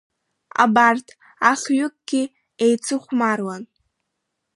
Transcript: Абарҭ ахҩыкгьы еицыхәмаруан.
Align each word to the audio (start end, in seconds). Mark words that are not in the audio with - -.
Абарҭ 0.63 1.07
ахҩыкгьы 1.51 2.23
еицыхәмаруан. 2.63 3.63